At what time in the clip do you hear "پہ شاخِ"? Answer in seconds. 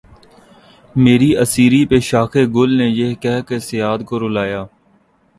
1.89-2.33